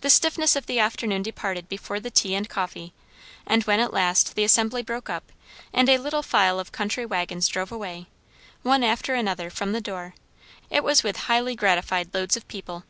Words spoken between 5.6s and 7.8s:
and a little file of country waggons drove